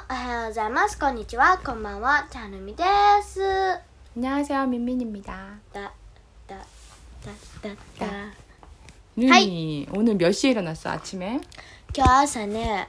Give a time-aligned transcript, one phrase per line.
[0.14, 0.98] はようございます。
[0.98, 1.58] こんにちは。
[1.58, 2.26] こんばんは。
[2.30, 2.82] チャンルミで
[3.22, 3.40] す。
[3.40, 3.82] だ、
[4.16, 5.58] 안녕하세요 민민입니다.
[5.70, 5.92] だ、
[6.48, 6.56] だ、
[7.60, 8.32] だ、だ。
[9.16, 11.40] 민이 오늘 몇 시에 일어났어 아침에?
[11.94, 12.88] 今日朝ね、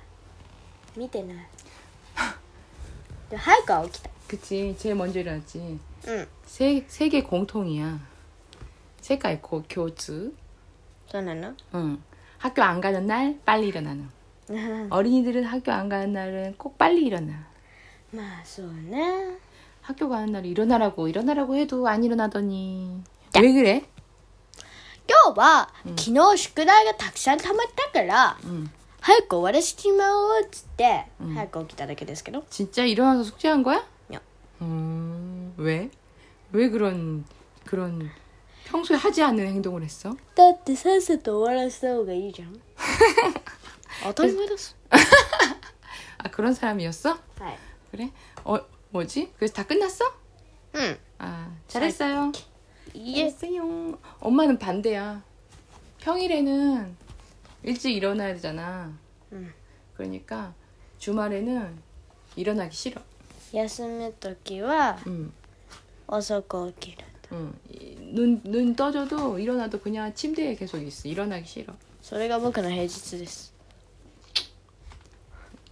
[0.96, 1.38] 見てない。
[3.32, 4.10] で早くは起きた。
[4.30, 5.78] 그치 제일 먼저 일어났지.
[6.08, 6.28] うん。
[6.46, 8.00] 세 세계 공통이야.
[9.02, 10.34] 세계 고 교주.
[11.12, 12.02] そうなの 응.
[12.38, 14.10] 학교 안 가는 날 빨리 일어나는.
[14.90, 17.48] 어린이들은 학교 안 가는 날은 꼭 빨리 일어나.
[18.14, 19.38] まあそうね。
[19.82, 23.02] 학교 가는 날 일어나라고 일어나라고 해도 안 일어나더니
[23.40, 23.86] 왜 그래?
[25.10, 28.70] 今日は、昨日宿題がたくさん溜まったから、 응.
[29.00, 32.44] 早く終わらせてしまおうっつって、うん早く起きただけですけど。
[32.50, 33.86] 진짜 일어나서 숙제한 거야?
[34.14, 34.22] 야.
[34.62, 35.90] 음, 왜?
[36.52, 37.24] 왜 그런
[37.66, 38.10] 그런
[38.66, 40.16] 평소에 하지 않는 행동을 했어?
[40.36, 42.60] だってさっさと終わらせた方がいいじゃん。
[44.04, 44.76] 当たり前です。
[46.20, 47.12] 아 그런 사람이었어?
[47.40, 47.58] はい。
[47.92, 48.12] 그래?
[48.44, 48.60] 어
[48.92, 49.32] 뭐지?
[49.38, 50.06] 그래서 다 끝났어?
[50.74, 50.98] うん。
[51.20, 52.32] 아 잘했어요.
[52.94, 53.30] いえ。
[53.32, 53.98] 잘했어요.
[54.20, 55.22] 엄마는 반대야.
[56.00, 56.96] 평일에는
[57.64, 58.92] 일찍 일어나야 되잖아.
[59.34, 59.54] 응.
[59.96, 60.54] 그러니까
[61.00, 61.78] 주말에는
[62.36, 63.02] 일어나기 싫어.
[63.54, 65.32] 休むときは 응,
[66.08, 67.06] 遅く起きる。
[67.32, 67.54] 응.
[67.70, 71.08] 이- 눈, 눈 떠져도 일어나도 그냥 침대에 계속 있어.
[71.10, 71.74] 일어나기 싫어.
[72.02, 73.51] それが僕の平日です。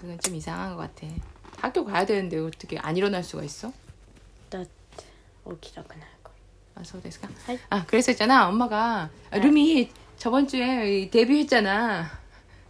[0.01, 1.07] 그건 좀 이상한 것 같아.
[1.59, 3.71] 학교 가야 되는데 어떻게 안 일어날 수가 있어?
[4.49, 4.65] 나
[5.45, 6.33] 오기라 그날 걸.
[6.75, 7.29] 아, 서울에서
[7.69, 8.49] 아, 그래서 있잖아.
[8.49, 12.05] 엄마가 아, 루미 저번 주에 데뷔했잖아.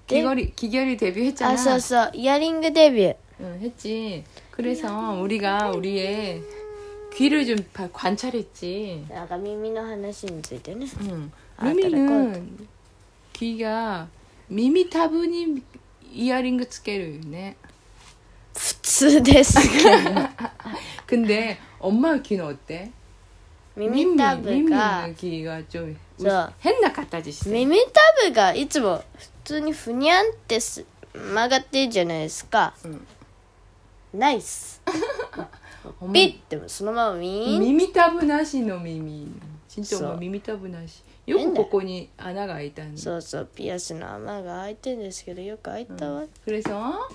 [0.08, 0.16] 네?
[0.16, 1.52] 귀결이 기결이 데뷔했잖아.
[1.52, 2.10] 아, 썼어.
[2.14, 3.14] 이어링 데뷔.
[3.38, 4.24] 응, 했지.
[4.50, 6.42] 그래서 우리가 우리의
[7.14, 7.58] 귀를 좀
[7.92, 9.06] 관찰했지.
[9.08, 10.88] 내가 미미노 하나씩 때는.
[11.02, 11.30] 응.
[11.62, 12.66] 루미는
[13.34, 14.08] 귀가
[14.48, 15.62] 미미 타분이
[16.09, 17.55] 브니 이어링그 쓰게르네.
[18.53, 20.29] 普通ですけど。
[21.05, 22.91] 근데 엄마 귀는 어때?
[23.75, 27.49] 耳たぶが 미미의 、 귀가 좀 저- 했나 갖다 지시.
[27.49, 27.99] 耳た
[28.29, 32.73] ぶがいつも普通にふにゃんってす曲がってるじゃないですか。
[32.85, 33.05] うん
[34.13, 34.81] ナイス。
[36.13, 37.59] ピッてもそのままウィーン。
[37.59, 39.27] 미미타브나시노 미미.
[39.67, 40.05] 진짜 써.
[40.07, 40.99] 엄마 미미타브나시.
[41.01, 41.53] 요 거 옛날.
[41.55, 42.95] 고코니 아나가 있다는.
[42.97, 43.49] そうそう。
[43.55, 46.25] ピアスの穴が開いてるんですけど、よく開いたわ。
[46.45, 47.09] 그래서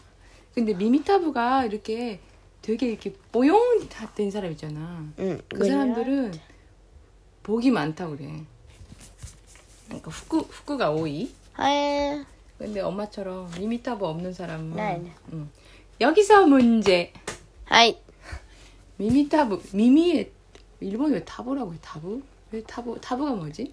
[0.55, 2.21] 근데 미미타브가 이렇게
[2.62, 5.05] 되게 이렇게 뽀용된 사람 있잖아.
[5.16, 5.43] うん。
[5.49, 6.33] 그 사람들은
[7.43, 8.44] 복이 많다 그래.
[9.87, 11.31] 그러니까 후쿠 후쿠가 오이.
[11.55, 12.25] はい。
[12.59, 15.12] 근데 엄마처럼 미미타브 없는 사람은 네, 네.
[15.33, 15.49] 응.
[16.00, 17.12] 여기서 문제.
[17.66, 17.97] はい。
[18.99, 20.31] 미미타브 미미의
[20.81, 21.78] 일본이 왜 타브라고 해?
[21.81, 22.22] 타브?
[22.53, 22.99] 왜 타브?
[23.00, 23.72] 타브가 뭐지?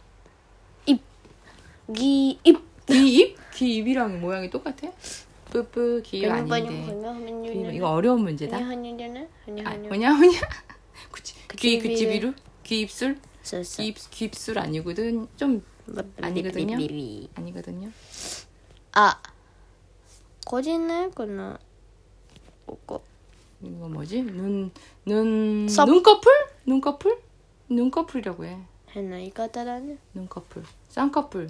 [1.95, 2.85] 귀입.
[2.87, 3.37] 귀입?
[3.53, 4.91] 귀입이랑 모양이 똑같아?
[5.51, 7.73] 뿌뿌 귀입 아닌데.
[7.75, 8.57] 이거 어려운 문제다.
[8.59, 10.13] 뭐냐 뭐냐.
[10.13, 10.19] 아,
[11.57, 12.33] 귀 그치비루?
[12.63, 13.17] 귀입술?
[13.77, 15.27] 귀입, 귀입술 아니거든.
[15.35, 15.63] 좀
[16.21, 16.77] 아니거든요.
[17.35, 17.91] 아니거든요.
[18.93, 19.21] 아.
[20.45, 21.55] 거짓네 그는
[22.67, 23.01] 이거
[23.61, 24.23] 이거 뭐지?
[24.23, 24.71] 눈,
[25.05, 25.85] 눈, 섭.
[25.87, 26.31] 눈꺼풀?
[26.65, 27.21] 눈꺼풀?
[27.69, 28.57] 눈꺼풀이라고 해.
[28.95, 29.97] 해나 이거 따라네.
[30.13, 30.63] 눈꺼풀.
[30.89, 31.49] 쌍꺼풀.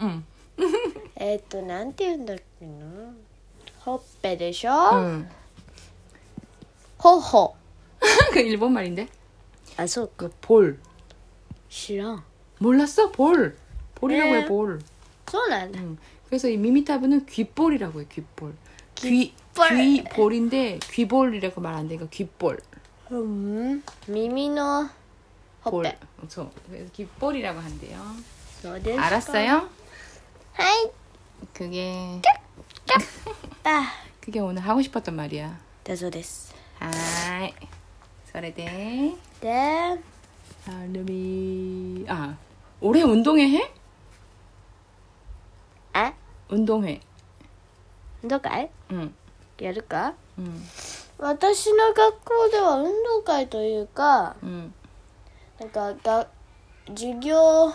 [0.00, 0.24] 응.
[1.16, 3.12] えっとなんて言うんだっけな
[3.80, 5.28] ほっぺでしょ、 응.
[6.98, 7.54] 頬
[8.00, 9.08] 그 그 일본 말인데.
[9.76, 10.78] 아, 소 그 볼.
[11.68, 12.22] 싫어.
[12.58, 13.10] 몰랐어?
[13.10, 13.56] 볼.
[13.94, 14.38] 볼이라고 네.
[14.42, 14.80] 해, 볼.
[15.28, 15.80] そうなんだ。
[15.80, 15.96] 응.
[16.28, 18.54] 그래서 이 미미타브는 귓볼이라고 해, 귓볼.
[18.94, 19.68] 귀, 귓볼.
[19.76, 22.60] 귀볼인데 귀볼이라고 말 안 되니까 귓볼.
[23.10, 23.82] うん。
[24.08, 24.88] 耳の
[25.62, 25.82] ほっ 볼.
[25.84, 25.98] ぺ。
[26.20, 27.98] 그래서 그래서 귓볼이라고 한대요.
[28.62, 29.06] そうですか。
[29.06, 29.68] 알았어요?
[30.56, 30.90] はい。
[31.54, 32.20] 그게
[33.64, 33.84] あ、
[34.20, 35.58] 그게 오늘 하고 싶었던 말이야.
[35.84, 36.54] だそうです。
[36.78, 37.52] 하이.
[38.30, 39.98] それでで、
[40.64, 42.36] 사람이 아
[42.80, 43.74] 올해 운동회 해?
[45.92, 46.12] あ、
[46.48, 47.00] 운동회.
[48.22, 49.12] 運動会 응.
[49.58, 50.62] やるか 응.
[51.18, 54.72] 私の学校では運動会というか、 응.
[55.60, 56.28] なんかが
[56.88, 57.72] 授業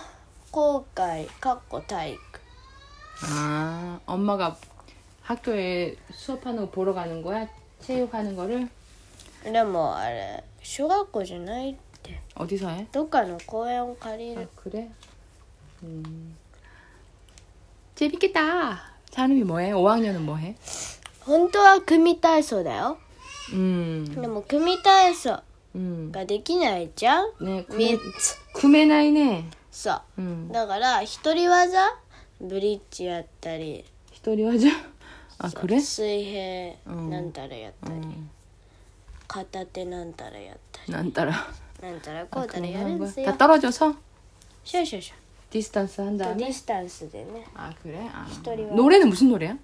[0.51, 2.30] 公開かっこ体育
[3.29, 4.55] 아 엄마가
[5.23, 7.47] 학교에 수업하는 거 보러 가는 거야?
[7.81, 8.67] 체육하는 거를
[9.43, 12.87] でもあれ小学校じゃないって 어디서 해?
[12.91, 14.89] どっかの公園を借り 아 る 그래?
[15.83, 16.35] 음.
[17.95, 18.93] 재밌겠다.
[19.09, 19.71] 찬음이 뭐해?
[19.71, 20.55] 5학년은 뭐해?
[21.21, 22.97] 本当は組体操だよ
[23.53, 24.05] 음.
[24.21, 25.41] でも組体操
[25.75, 26.11] 음.
[26.11, 29.49] ができないじゃん 네, 3 구매, つ 구매나이네.
[29.71, 30.51] そう 음.
[30.51, 31.95] だから一人技
[32.41, 34.67] ブリッジやったり 히토리 하자.
[35.39, 35.79] 아 그래?
[35.79, 38.29] 水平うんなんたらやったり、 음.
[39.27, 41.33] 片手なんたらやったり 난 따라.
[41.81, 43.07] なんたらこ 아, うたら 그런 や 거 る 하는 ん 거야?
[43.07, 43.95] ですよ 다 떨어져서
[44.63, 45.15] シュシュシュ
[45.51, 46.47] 디스턴스 한 デ 다음에.
[46.47, 47.99] ィスタンスでね 아 그래?
[48.11, 48.25] 아.
[48.29, 49.57] 히토리와- 노래는 무슨 노래야?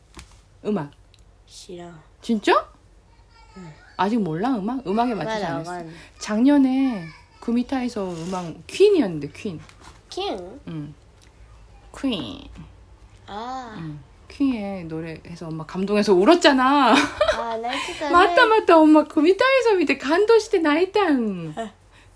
[0.65, 0.91] 음악.
[1.47, 2.53] 知らん 진짜?
[3.97, 4.85] 아직 몰라 음악?
[4.87, 5.71] 음악에 ま 맞추지 だわ 않았어.
[5.71, 7.05] かんない 작년에
[7.41, 9.59] 구미타에서 음악 퀸이었는데 퀸.
[10.09, 10.95] キュン 응.
[11.99, 12.49] 퀸.
[13.27, 13.99] あー、 응.
[14.27, 16.91] 퀸의 노래해서 엄마 감동해서 울었잖아.
[16.91, 21.53] あー 泣いてたね 맞다 맞다 엄마 구미타에서 밑에 감동して 나이탄.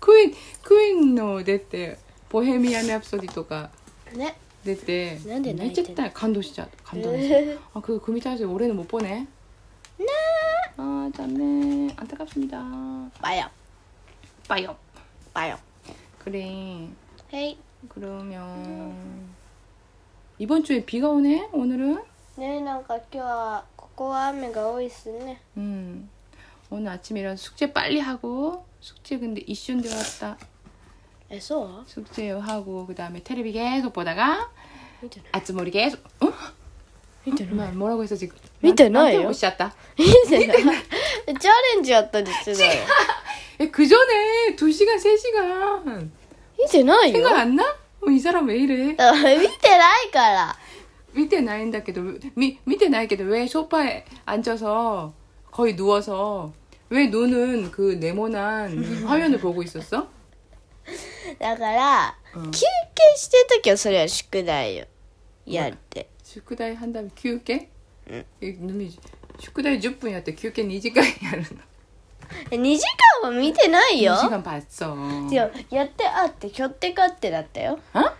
[0.00, 0.34] 퀸
[0.66, 1.96] 퀸의 出て
[2.28, 3.70] 보헤미안 랩소디 とか
[4.14, 7.28] ね出てなんで泣いてんの 진짜 감동시자 감동했어.
[7.28, 7.58] 네.
[7.72, 9.26] 아, 그 구미타에서 올해는 못 보네.
[9.98, 10.06] 네.
[10.76, 11.94] 아, 짠네.
[11.96, 12.58] 안타깝습니다.
[13.20, 13.46] 빠요
[14.48, 14.76] 빠요.
[15.32, 15.56] 빠요
[16.18, 16.88] 그래.
[17.32, 17.56] 헤이
[17.88, 19.28] 그러면
[20.42, 21.48] 이번 주에 비가 오네.
[21.52, 22.02] 오늘은.
[22.38, 26.08] ねなんか今日はここは雨が多いっすね 음.
[26.70, 30.36] 오늘 아침에 일어나 숙제 빨리 하고 숙제 근데 이슈인데 왔다.
[31.30, 34.48] えそう 숙제 하고 그다음에 테레비 계속 보다가
[35.02, 36.32] 見てない 아츠모리 계속 어?
[37.26, 38.36] 見てない 뭐, 뭐라고 했어 지금?
[38.62, 39.74] 見てないよ 못 잤다.
[39.98, 40.82] 見てない
[41.26, 42.72] チャレンジやったりしてたよ
[43.60, 46.08] 예, 그 전에 2시간 3시간
[46.58, 47.64] 見てないよ 생각 안 나?
[48.02, 48.94] 어, 이 사람 왜 이래?
[48.96, 50.56] だから見てないから
[51.14, 52.02] 밑에 나인다けど
[52.36, 55.12] 미, 밑에 나이けど 왜 소파에 앉아서
[55.50, 56.52] 거의 누워서
[56.90, 60.06] 왜 눈은 그 네모난 화면을 보고 있었어?
[61.38, 62.60] だから、うん休
[62.94, 64.84] 憩してる時はそれは宿題よ
[65.46, 67.68] やって、 숙제다이 한 다음에休憩?
[68.10, 68.24] 응.
[68.42, 68.96] 이 놈이
[69.40, 71.62] 숙제다이 10분やって 休憩 2시간 やるの
[72.50, 72.82] 2時
[73.22, 74.94] 間は見てないよ 2시간 봤어
[75.30, 78.12] 違うやってあってひょってかってだったよ 어?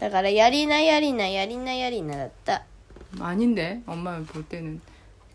[0.00, 2.64] だからやりなやりなやりなやりなだった
[3.20, 4.80] 아닌데 엄마 볼 때는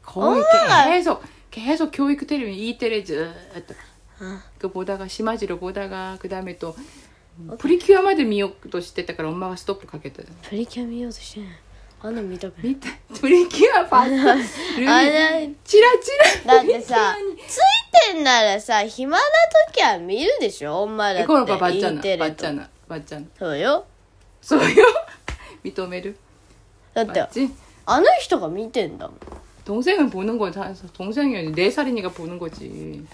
[0.02, 3.26] 거의 엄마가- 계속 계속 교육 텔레비 이 텔레 즈또
[4.20, 4.44] 아.
[4.58, 6.76] 그 보다가 심하지로 보다가 그 다음에 또
[7.60, 11.50] 프리큐어마드 미역도 知ってたから 엄마가 스톱 가겠다 プリキュア見ようとしてない
[12.02, 12.90] あんなの見たくない 밑에
[13.20, 17.16] 프리큐어 봤어 あれ 치라치라 だってさ
[17.48, 17.77] ついて
[18.20, 19.24] んならさ暇な
[19.72, 23.86] 時は見るでしょ엄마だって 이걸 봐 いい 봤잖아 テレと 봤잖아 봤잖아 そうよ
[24.42, 24.62] 소요
[25.64, 26.16] 미토메르
[26.94, 27.54] だって 맞지
[27.86, 29.18] あの人が見てんだもん
[29.66, 33.06] 동생은 보는 거다 동생이 네 살이니까 보는 거지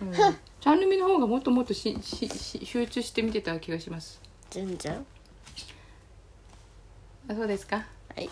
[0.00, 0.36] 음.
[0.60, 4.20] 자누민 호가 もっともっとししし集中して見てた気がします
[4.50, 5.04] 全然
[7.28, 7.76] あそうですか
[8.16, 8.28] はい。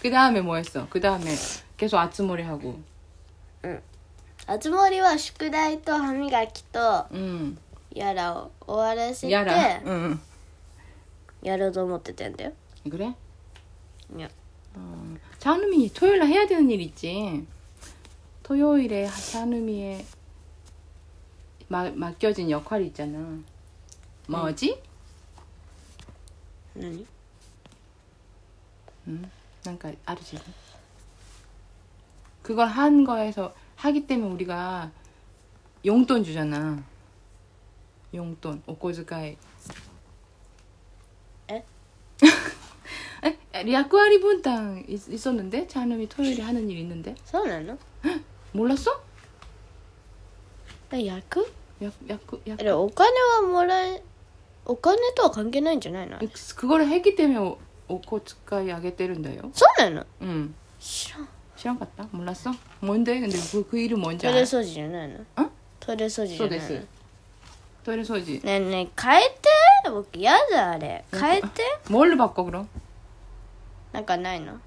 [0.00, 0.86] 그 다음에 뭐 했어?
[0.88, 1.34] 그 다음에
[1.76, 2.78] 계속 아츠모리 하고
[4.48, 7.58] あつ森は宿題と歯磨きと 응
[7.92, 10.20] やらを終わらせて 야라 응
[11.42, 12.52] やろうと思ってたんだよ
[12.88, 13.12] 그래?
[14.16, 14.28] いや
[14.76, 17.44] 어, 자누미 토요일날 해야 되는 일 있지
[18.44, 20.04] 토요일에 자누미의
[21.68, 23.18] 마, 맡겨진 역할이 있잖아
[24.28, 24.80] 뭐지?
[26.76, 27.04] 何
[29.08, 29.30] 응?
[29.64, 30.38] 뭔가 알지?
[32.42, 34.90] 그걸 한 거에서 하기 때문에 우리가
[35.84, 36.82] 용돈 주잖아.
[38.14, 39.36] 용돈, 오코즈카이.
[41.50, 41.64] 에?
[43.24, 43.72] 에?
[43.72, 45.66] 약과리 분당 있, 있었는데?
[45.66, 47.14] 자놈이 토요일에 하는 일 있는데?
[47.24, 47.76] そうなの
[48.52, 49.02] 몰랐어?
[50.92, 51.44] え役
[51.82, 52.56] 약, 약, 약.
[52.58, 54.02] でお金はもらえ
[54.64, 57.58] お金とは関係ないんじゃないの 그거를 했기 때문에 오-
[57.88, 59.50] 오코츠카이 하게 때린다요.
[59.52, 60.54] そうなの 응.
[60.80, 62.06] 知らん 시험 갔다?
[62.10, 62.52] 몰랐어?
[62.80, 63.20] 뭔데?
[63.20, 64.44] 근데 그, 그 이름 뭔지 トイレ 알아?
[64.44, 66.86] 掃除じゃないのんトイレ掃除じゃないの 소데스.
[67.84, 68.40] 토이레 소지.
[68.42, 69.22] ねえねえ変え
[69.84, 72.68] て僕やだあれ変えて 뭘로 바꿔 그럼?
[73.92, 74.58] なんかないの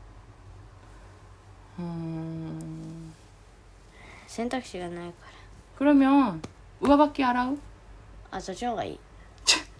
[1.79, 3.13] 음...
[4.27, 5.13] 選択肢がないか
[5.77, 6.41] 그러면
[6.81, 7.57] 우아바퀴 알아요?
[8.31, 8.99] らあそっちの方がいい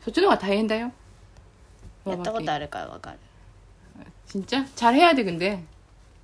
[0.04, 0.92] 저쪽가 다행인데요.
[2.06, 3.20] やったことあるからわかる
[4.26, 5.64] 진짜 잘 해야 돼 근데